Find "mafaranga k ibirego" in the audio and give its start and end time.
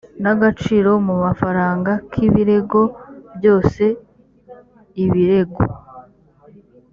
1.23-2.81